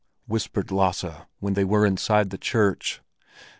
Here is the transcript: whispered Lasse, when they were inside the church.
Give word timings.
whispered 0.25 0.71
Lasse, 0.71 1.05
when 1.37 1.53
they 1.53 1.63
were 1.63 1.85
inside 1.85 2.31
the 2.31 2.37
church. 2.39 3.03